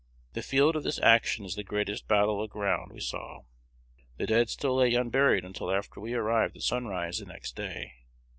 [0.33, 3.43] The field of this action is the greatest battle ground we saw.
[4.17, 7.93] The dead still lay unburied until after we arrived at sunrise the next day.